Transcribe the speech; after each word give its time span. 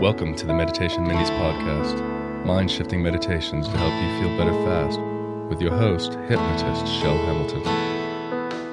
Welcome 0.00 0.34
to 0.36 0.46
the 0.46 0.54
Meditation 0.54 1.04
Minis 1.04 1.28
podcast, 1.32 2.46
mind 2.46 2.70
shifting 2.70 3.02
meditations 3.02 3.68
to 3.68 3.76
help 3.76 3.92
you 3.92 4.18
feel 4.18 4.38
better 4.38 4.54
fast, 4.64 4.98
with 5.50 5.60
your 5.60 5.76
host, 5.76 6.14
hypnotist 6.26 6.86
Chel 7.02 7.18
Hamilton. 7.18 7.62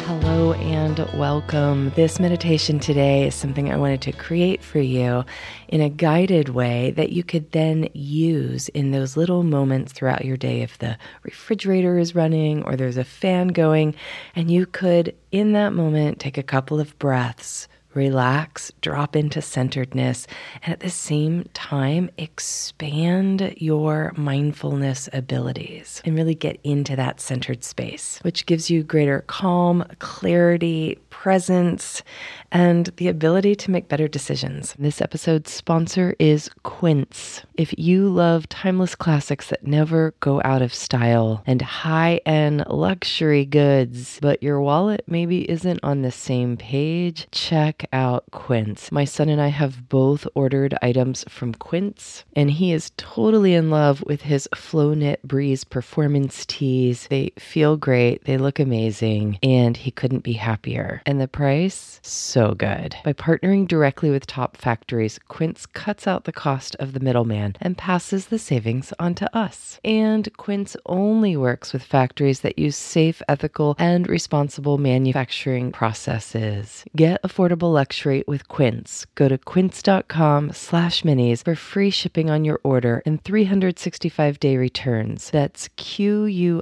Hello 0.05 0.53
and 0.53 0.99
welcome. 1.19 1.89
This 1.97 2.21
meditation 2.21 2.79
today 2.79 3.27
is 3.27 3.35
something 3.35 3.69
I 3.69 3.75
wanted 3.75 4.01
to 4.03 4.13
create 4.13 4.63
for 4.63 4.79
you 4.79 5.25
in 5.67 5.81
a 5.81 5.89
guided 5.89 6.47
way 6.47 6.91
that 6.91 7.11
you 7.11 7.25
could 7.25 7.51
then 7.51 7.89
use 7.91 8.69
in 8.69 8.91
those 8.91 9.17
little 9.17 9.43
moments 9.43 9.91
throughout 9.91 10.23
your 10.23 10.37
day 10.37 10.61
if 10.61 10.77
the 10.77 10.97
refrigerator 11.23 11.97
is 11.97 12.15
running 12.15 12.63
or 12.63 12.77
there's 12.77 12.95
a 12.95 13.03
fan 13.03 13.49
going, 13.49 13.95
and 14.33 14.49
you 14.49 14.65
could, 14.65 15.13
in 15.33 15.51
that 15.51 15.73
moment, 15.73 16.21
take 16.21 16.37
a 16.37 16.41
couple 16.41 16.79
of 16.79 16.97
breaths 16.99 17.67
relax, 17.93 18.71
drop 18.81 19.15
into 19.15 19.41
centeredness, 19.41 20.27
and 20.63 20.73
at 20.73 20.81
the 20.81 20.89
same 20.89 21.49
time, 21.53 22.09
expand 22.17 23.53
your 23.57 24.13
mindfulness 24.15 25.09
abilities 25.13 26.01
and 26.05 26.15
really 26.15 26.35
get 26.35 26.59
into 26.63 26.95
that 26.95 27.19
centered 27.19 27.63
space, 27.63 28.19
which 28.21 28.45
gives 28.45 28.69
you 28.69 28.83
greater 28.83 29.21
calm, 29.27 29.83
clarity, 29.99 30.99
presence, 31.09 32.03
and 32.51 32.91
the 32.97 33.07
ability 33.07 33.55
to 33.55 33.71
make 33.71 33.87
better 33.87 34.07
decisions. 34.07 34.75
This 34.77 35.01
episode's 35.01 35.51
sponsor 35.51 36.15
is 36.19 36.49
Quince. 36.63 37.41
If 37.55 37.73
you 37.77 38.07
love 38.09 38.47
timeless 38.49 38.93
classics 38.93 39.47
that 39.49 39.65
never 39.65 40.13
go 40.19 40.41
out 40.45 40.61
of 40.61 40.73
style 40.73 41.41
and 41.47 41.61
high 41.61 42.21
end 42.25 42.65
luxury 42.67 43.45
goods, 43.45 44.19
but 44.21 44.43
your 44.43 44.61
wallet 44.61 45.03
maybe 45.07 45.49
isn't 45.49 45.79
on 45.81 46.03
the 46.03 46.11
same 46.11 46.55
page, 46.55 47.27
check 47.31 47.76
out 47.93 48.25
Quince. 48.31 48.91
My 48.91 49.05
son 49.05 49.29
and 49.29 49.41
I 49.41 49.49
have 49.49 49.89
both 49.89 50.27
ordered 50.35 50.77
items 50.81 51.23
from 51.29 51.53
Quince, 51.53 52.23
and 52.35 52.51
he 52.51 52.71
is 52.71 52.91
totally 52.97 53.53
in 53.53 53.69
love 53.69 54.03
with 54.05 54.21
his 54.21 54.47
Flow 54.55 54.93
Knit 54.93 55.21
Breeze 55.23 55.63
performance 55.63 56.45
tees. 56.45 57.07
They 57.09 57.31
feel 57.37 57.77
great, 57.77 58.25
they 58.25 58.37
look 58.37 58.59
amazing, 58.59 59.39
and 59.43 59.77
he 59.77 59.91
couldn't 59.91 60.23
be 60.23 60.33
happier. 60.33 61.01
And 61.05 61.19
the 61.19 61.27
price? 61.27 61.99
So 62.03 62.53
good. 62.53 62.95
By 63.03 63.13
partnering 63.13 63.67
directly 63.67 64.09
with 64.09 64.27
top 64.27 64.57
factories, 64.57 65.19
Quince 65.27 65.65
cuts 65.65 66.07
out 66.07 66.23
the 66.23 66.31
cost 66.31 66.75
of 66.79 66.93
the 66.93 66.99
middleman 66.99 67.55
and 67.61 67.77
passes 67.77 68.27
the 68.27 68.39
savings 68.39 68.93
on 68.99 69.15
to 69.15 69.37
us. 69.37 69.79
And 69.83 70.29
Quince 70.37 70.75
only 70.85 71.35
works 71.37 71.73
with 71.73 71.83
factories 71.83 72.41
that 72.41 72.59
use 72.59 72.75
safe, 72.75 73.21
ethical, 73.27 73.75
and 73.77 74.07
responsible 74.07 74.77
manufacturing 74.77 75.71
processes. 75.71 76.85
Get 76.95 77.21
affordable 77.23 77.66
luxury 77.71 78.23
with 78.27 78.47
Quince. 78.47 79.05
Go 79.15 79.27
to 79.27 79.37
quince.com 79.37 80.53
slash 80.53 81.03
minis 81.03 81.43
for 81.43 81.55
free 81.55 81.89
shipping 81.89 82.29
on 82.29 82.45
your 82.45 82.59
order 82.63 83.01
and 83.05 83.23
365 83.23 84.39
day 84.39 84.57
returns. 84.57 85.29
That's 85.31 85.69
Q-U-I-N-C-E 85.77 86.61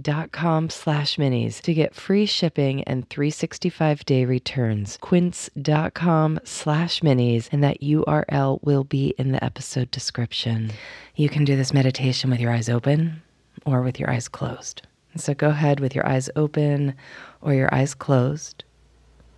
dot 0.00 0.32
com 0.32 0.70
slash 0.70 1.16
minis 1.16 1.60
to 1.62 1.74
get 1.74 1.94
free 1.94 2.26
shipping 2.26 2.82
and 2.84 3.08
365 3.08 4.04
day 4.04 4.24
returns. 4.24 4.98
Quince.com 5.00 6.40
slash 6.44 7.00
minis 7.00 7.48
and 7.50 7.64
that 7.64 7.80
URL 7.80 8.62
will 8.62 8.84
be 8.84 9.14
in 9.18 9.32
the 9.32 9.42
episode 9.42 9.90
description. 9.90 10.70
You 11.16 11.28
can 11.28 11.44
do 11.44 11.56
this 11.56 11.72
meditation 11.72 12.30
with 12.30 12.40
your 12.40 12.52
eyes 12.52 12.68
open 12.68 13.22
or 13.66 13.82
with 13.82 13.98
your 13.98 14.10
eyes 14.10 14.28
closed. 14.28 14.82
So 15.16 15.34
go 15.34 15.48
ahead 15.48 15.80
with 15.80 15.94
your 15.94 16.06
eyes 16.06 16.30
open 16.36 16.94
or 17.40 17.54
your 17.54 17.72
eyes 17.74 17.94
closed. 17.94 18.64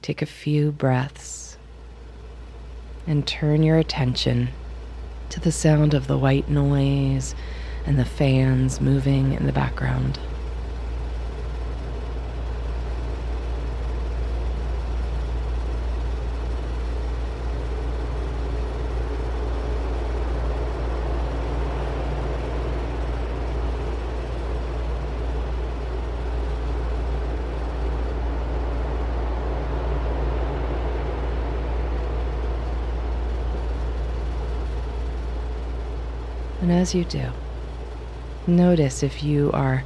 Take 0.02 0.22
a 0.22 0.26
few 0.26 0.72
breaths 0.72 1.58
and 3.06 3.26
turn 3.26 3.62
your 3.62 3.76
attention 3.76 4.48
to 5.28 5.40
the 5.40 5.52
sound 5.52 5.92
of 5.92 6.06
the 6.06 6.16
white 6.16 6.48
noise 6.48 7.34
and 7.84 7.98
the 7.98 8.04
fans 8.04 8.80
moving 8.80 9.34
in 9.34 9.46
the 9.46 9.52
background. 9.52 10.18
And 36.60 36.70
as 36.70 36.94
you 36.94 37.04
do, 37.04 37.30
notice 38.46 39.02
if 39.02 39.22
you 39.22 39.50
are 39.52 39.84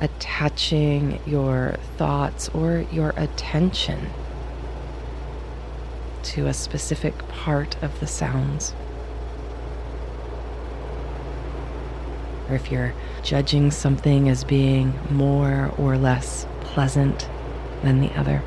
attaching 0.00 1.20
your 1.24 1.76
thoughts 1.96 2.48
or 2.48 2.84
your 2.90 3.14
attention 3.16 4.10
to 6.24 6.48
a 6.48 6.54
specific 6.54 7.16
part 7.28 7.80
of 7.82 8.00
the 8.00 8.06
sounds. 8.06 8.74
Or 12.48 12.56
if 12.56 12.72
you're 12.72 12.92
judging 13.22 13.70
something 13.70 14.28
as 14.28 14.42
being 14.42 14.98
more 15.10 15.72
or 15.78 15.96
less 15.96 16.46
pleasant 16.60 17.28
than 17.82 18.00
the 18.00 18.12
other. 18.18 18.42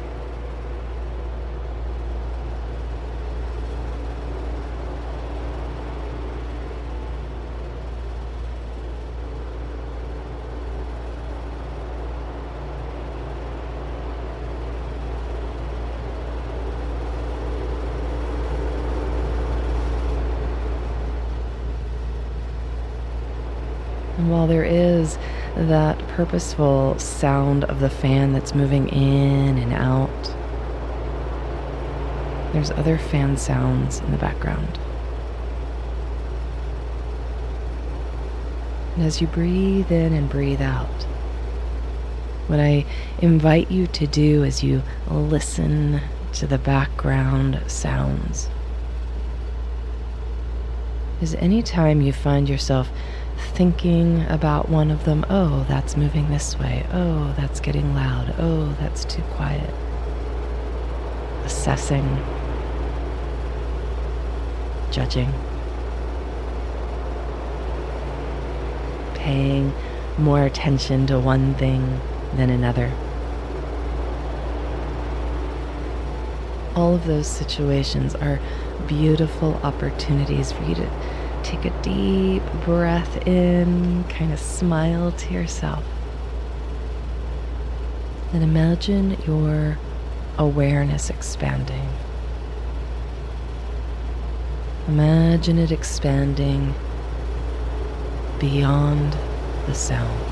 And 24.19 24.29
while 24.29 24.47
there 24.47 24.65
is 24.65 25.17
that 25.55 25.97
purposeful 26.09 26.99
sound 26.99 27.63
of 27.63 27.79
the 27.79 27.89
fan 27.89 28.33
that's 28.33 28.53
moving 28.53 28.89
in 28.89 29.57
and 29.57 29.71
out, 29.71 30.35
there's 32.51 32.69
other 32.71 32.97
fan 32.97 33.37
sounds 33.37 33.99
in 33.99 34.11
the 34.11 34.17
background. 34.17 34.77
And 38.97 39.05
as 39.05 39.21
you 39.21 39.27
breathe 39.27 39.89
in 39.89 40.11
and 40.11 40.29
breathe 40.29 40.61
out, 40.61 41.03
what 42.47 42.59
I 42.59 42.85
invite 43.21 43.71
you 43.71 43.87
to 43.87 44.05
do 44.05 44.43
is 44.43 44.61
you 44.61 44.83
listen 45.09 46.01
to 46.33 46.45
the 46.45 46.57
background 46.57 47.61
sounds. 47.67 48.49
Is 51.21 51.35
anytime 51.35 52.01
you 52.01 52.11
find 52.11 52.49
yourself 52.49 52.89
thinking 53.39 54.25
about 54.29 54.69
one 54.69 54.91
of 54.91 55.05
them, 55.05 55.25
oh, 55.29 55.65
that's 55.67 55.97
moving 55.97 56.29
this 56.29 56.57
way, 56.59 56.85
oh, 56.91 57.33
that's 57.37 57.59
getting 57.59 57.93
loud, 57.93 58.35
oh, 58.37 58.73
that's 58.79 59.05
too 59.05 59.21
quiet. 59.33 59.73
Assessing, 61.45 62.17
judging, 64.91 65.33
paying 69.15 69.73
more 70.17 70.43
attention 70.43 71.07
to 71.07 71.19
one 71.19 71.55
thing 71.55 71.99
than 72.35 72.49
another. 72.49 72.91
All 76.75 76.95
of 76.95 77.05
those 77.05 77.27
situations 77.27 78.15
are 78.15 78.39
beautiful 78.87 79.55
opportunities 79.63 80.51
for 80.51 80.63
you 80.63 80.75
to 80.75 80.89
take 81.43 81.65
a 81.65 81.81
deep 81.81 82.43
breath 82.63 83.27
in, 83.27 84.03
kind 84.05 84.31
of 84.31 84.39
smile 84.39 85.11
to 85.11 85.33
yourself. 85.33 85.83
And 88.33 88.43
imagine 88.43 89.17
your 89.25 89.77
awareness 90.37 91.09
expanding. 91.09 91.89
Imagine 94.87 95.57
it 95.57 95.71
expanding 95.71 96.73
beyond 98.39 99.15
the 99.67 99.73
sound. 99.73 100.28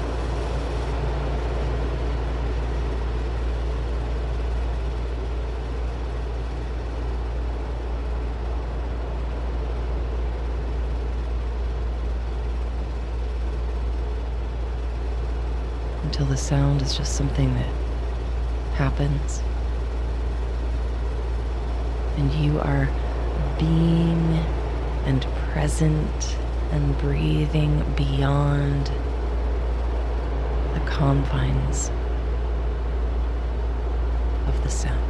Until 16.18 16.31
the 16.31 16.38
sound 16.38 16.81
is 16.81 16.98
just 16.98 17.16
something 17.16 17.54
that 17.54 17.69
happens. 18.74 19.40
And 22.18 22.34
you 22.34 22.60
are 22.60 22.90
being 23.60 24.34
and 25.06 25.22
present 25.52 26.36
and 26.72 26.98
breathing 26.98 27.84
beyond 27.96 28.88
the 30.74 30.80
confines 30.90 31.92
of 34.48 34.63
the 34.63 34.70
sound. 34.70 35.04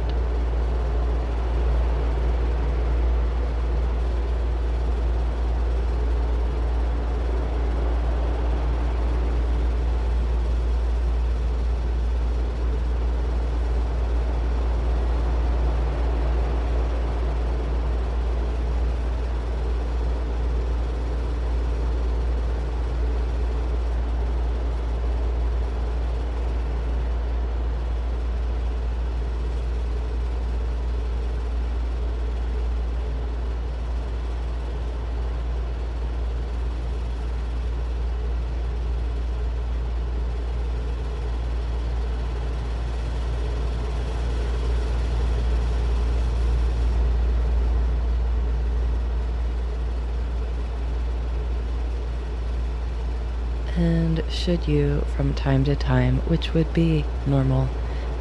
And 53.76 54.24
should 54.48 54.66
you, 54.66 55.04
from 55.14 55.34
time 55.34 55.62
to 55.62 55.76
time, 55.76 56.16
which 56.20 56.54
would 56.54 56.72
be 56.72 57.04
normal 57.26 57.68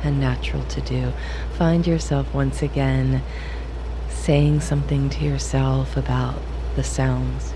and 0.04 0.20
natural 0.20 0.62
to 0.66 0.82
do, 0.82 1.14
find 1.54 1.88
yourself 1.88 2.34
once 2.34 2.62
again 2.62 3.24
saying 4.10 4.60
something 4.60 5.10
to 5.10 5.24
yourself 5.24 5.96
about 5.96 6.38
the 6.76 6.84
sounds, 6.84 7.54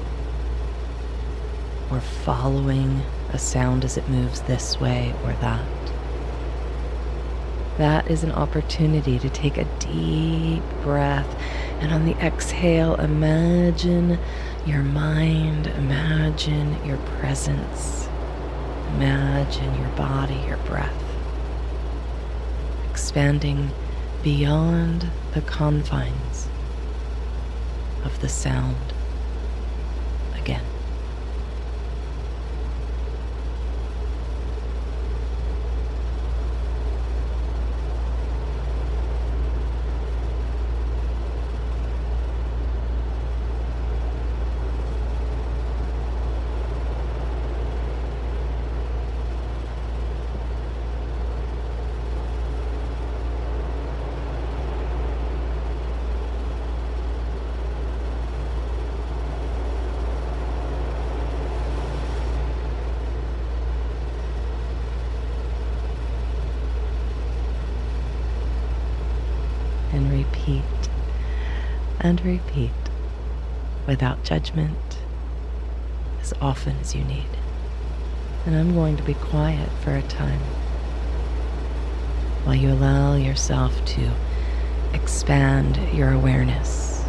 or 1.92 2.00
following 2.00 3.02
a 3.34 3.38
sound 3.38 3.84
as 3.84 3.98
it 3.98 4.08
moves 4.08 4.40
this 4.44 4.80
way 4.80 5.14
or 5.26 5.34
that. 5.42 5.68
That 7.78 8.10
is 8.10 8.24
an 8.24 8.32
opportunity 8.32 9.20
to 9.20 9.30
take 9.30 9.58
a 9.58 9.66
deep 9.80 10.64
breath 10.82 11.36
and 11.82 11.92
on 11.92 12.06
the 12.06 12.16
exhale, 12.26 12.96
imagine 12.96 14.18
your 14.66 14.84
mind, 14.84 15.68
imagine 15.68 16.82
your 16.86 17.00
presence, 17.20 18.08
imagine 18.96 19.74
your 19.76 19.90
body, 19.90 20.36
your 20.48 20.58
breath, 20.58 21.04
expanding 22.90 23.70
beyond 24.24 25.10
the 25.34 25.42
confines 25.42 26.48
of 28.04 28.20
the 28.22 28.30
sound 28.30 28.94
again. 30.36 30.66
and 69.94 70.10
repeat 70.12 70.64
and 72.02 72.20
repeat 72.26 72.72
without 73.88 74.24
judgment 74.24 74.98
as 76.20 76.34
often 76.42 76.76
as 76.78 76.96
you 76.96 77.04
need. 77.04 77.30
And 78.46 78.56
I'm 78.56 78.74
going 78.74 78.98
to 78.98 79.04
be 79.04 79.14
quiet 79.14 79.70
for 79.84 79.96
a 79.96 80.02
time 80.02 80.40
while 82.44 82.56
you 82.56 82.70
allow 82.72 83.16
yourself 83.16 83.86
to 83.86 84.12
expand 84.94 85.78
your 85.94 86.12
awareness. 86.12 87.06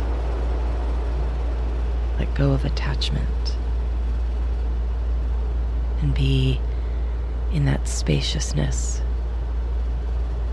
Let 2.19 2.35
go 2.35 2.53
of 2.53 2.65
attachment 2.65 3.57
and 6.03 6.15
be 6.15 6.61
in 7.53 7.65
that 7.65 7.89
spaciousness 7.89 9.01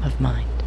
of 0.01 0.21
mind. 0.21 0.58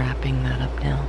wrapping 0.00 0.42
that 0.44 0.62
up 0.62 0.82
now. 0.82 1.06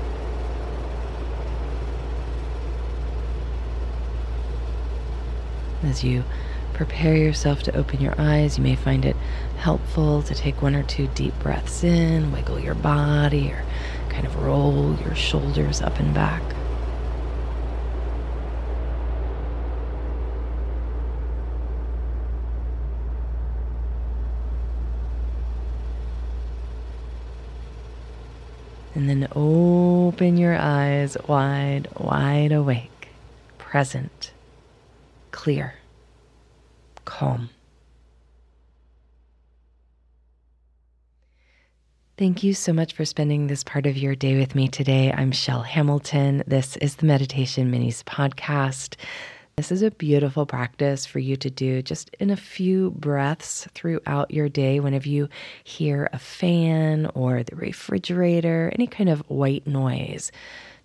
As 5.83 6.03
you 6.03 6.25
prepare 6.73 7.15
yourself 7.15 7.63
to 7.63 7.75
open 7.75 8.01
your 8.01 8.13
eyes, 8.17 8.57
you 8.57 8.63
may 8.63 8.75
find 8.75 9.05
it 9.05 9.15
helpful 9.57 10.21
to 10.23 10.35
take 10.35 10.61
one 10.61 10.75
or 10.75 10.83
two 10.83 11.07
deep 11.15 11.33
breaths 11.39 11.85
in, 11.85 12.33
wiggle 12.33 12.59
your 12.59 12.75
body, 12.75 13.51
or 13.51 13.63
kind 14.09 14.27
of 14.27 14.35
roll 14.35 14.95
your 14.97 15.15
shoulders 15.15 15.81
up 15.81 15.97
and 15.99 16.13
back. 16.13 16.43
And 28.93 29.09
then 29.09 29.27
open 29.35 30.37
your 30.37 30.55
eyes 30.55 31.15
wide, 31.27 31.87
wide 31.97 32.51
awake, 32.51 33.09
present, 33.57 34.31
clear, 35.31 35.75
calm. 37.05 37.49
Thank 42.17 42.43
you 42.43 42.53
so 42.53 42.73
much 42.73 42.93
for 42.93 43.05
spending 43.05 43.47
this 43.47 43.63
part 43.63 43.87
of 43.87 43.97
your 43.97 44.13
day 44.13 44.37
with 44.37 44.53
me 44.53 44.67
today. 44.67 45.11
I'm 45.11 45.31
Chel 45.31 45.61
Hamilton. 45.61 46.43
This 46.45 46.77
is 46.77 46.97
the 46.97 47.07
Meditation 47.07 47.71
Minis 47.71 48.03
podcast. 48.03 48.95
This 49.61 49.71
is 49.71 49.83
a 49.83 49.91
beautiful 49.91 50.47
practice 50.47 51.05
for 51.05 51.19
you 51.19 51.37
to 51.37 51.51
do 51.51 51.83
just 51.83 52.09
in 52.19 52.31
a 52.31 52.35
few 52.35 52.89
breaths 52.97 53.67
throughout 53.75 54.31
your 54.31 54.49
day. 54.49 54.79
Whenever 54.79 55.07
you 55.07 55.29
hear 55.63 56.09
a 56.11 56.17
fan 56.17 57.11
or 57.13 57.43
the 57.43 57.55
refrigerator, 57.55 58.71
any 58.73 58.87
kind 58.87 59.07
of 59.07 59.19
white 59.29 59.67
noise, 59.67 60.31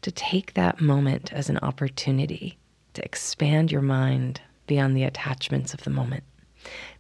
to 0.03 0.11
take 0.11 0.53
that 0.53 0.79
moment 0.79 1.33
as 1.33 1.49
an 1.49 1.57
opportunity 1.63 2.59
to 2.93 3.03
expand 3.03 3.73
your 3.73 3.81
mind 3.81 4.43
beyond 4.67 4.95
the 4.95 5.05
attachments 5.05 5.73
of 5.73 5.83
the 5.85 5.91
moment. 5.91 6.25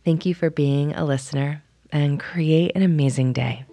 Thank 0.02 0.25
you 0.25 0.35
for 0.35 0.49
being 0.49 0.95
a 0.95 1.04
listener 1.04 1.62
and 1.92 2.18
create 2.18 2.73
an 2.75 2.85
amazing 2.85 3.35
day. 3.35 3.66